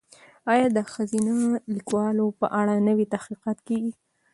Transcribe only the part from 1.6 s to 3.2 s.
لیکوالو په اړه نوي